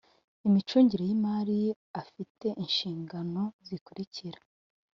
imicungire 0.47 1.03
y 1.09 1.13
imari 1.17 1.59
afite 2.01 2.47
inshingano 2.63 3.41
zikurikira 3.67 4.39